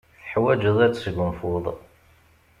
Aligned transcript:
Teḥwajeḍ 0.21 0.77
ad 0.85 0.93
tesgunfuḍ. 0.93 1.65